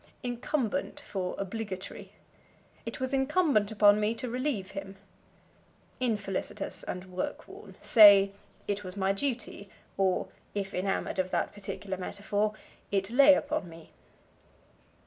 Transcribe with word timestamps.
Incumbent 0.23 0.99
for 0.99 1.35
Obligatory. 1.37 2.11
"It 2.87 2.99
was 2.99 3.13
incumbent 3.13 3.69
upon 3.69 3.99
me 3.99 4.15
to 4.15 4.31
relieve 4.31 4.71
him." 4.71 4.95
Infelicitous 5.99 6.81
and 6.81 7.05
work 7.11 7.47
worn. 7.47 7.75
Say, 7.83 8.31
It 8.67 8.83
was 8.83 8.97
my 8.97 9.13
duty, 9.13 9.69
or, 9.99 10.27
if 10.55 10.73
enamored 10.73 11.19
of 11.19 11.29
that 11.29 11.53
particular 11.53 11.97
metaphor, 11.97 12.55
It 12.91 13.11
lay 13.11 13.35
upon 13.35 13.69
me. 13.69 13.91